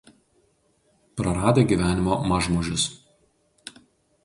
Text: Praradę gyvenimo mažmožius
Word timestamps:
Praradę 1.19 1.63
gyvenimo 1.71 2.13
mažmožius 2.33 2.83